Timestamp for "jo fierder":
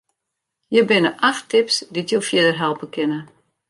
2.11-2.57